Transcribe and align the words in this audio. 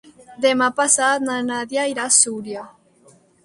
Demà 0.45 0.69
passat 0.79 1.27
na 1.27 1.37
Nàdia 1.51 1.87
irà 1.95 2.09
a 2.09 2.17
Súria. 2.19 2.69